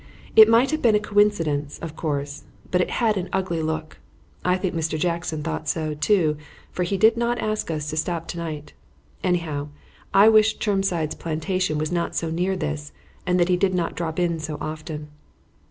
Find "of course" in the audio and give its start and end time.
1.77-2.45